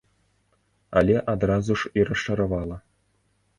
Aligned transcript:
Але 1.01 1.15
адразу 1.35 1.77
ж 1.83 1.93
і 2.01 2.09
расчаравала. 2.11 2.83